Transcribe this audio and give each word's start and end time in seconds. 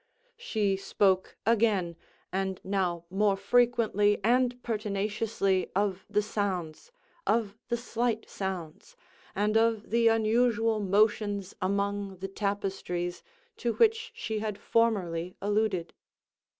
She 0.39 0.77
spoke 0.77 1.37
again, 1.45 1.95
and 2.33 2.59
now 2.63 3.05
more 3.11 3.37
frequently 3.37 4.17
and 4.23 4.59
pertinaciously, 4.63 5.69
of 5.75 6.07
the 6.09 6.23
sounds—of 6.23 7.55
the 7.69 7.77
slight 7.77 8.27
sounds—and 8.27 9.55
of 9.57 9.91
the 9.91 10.07
unusual 10.07 10.79
motions 10.79 11.53
among 11.61 12.17
the 12.17 12.27
tapestries, 12.27 13.21
to 13.57 13.73
which 13.73 14.11
she 14.15 14.39
had 14.39 14.57
formerly 14.57 15.35
alluded. 15.39 15.93